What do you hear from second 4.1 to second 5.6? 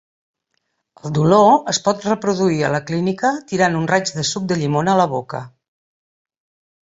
de suc de llimona a la boca.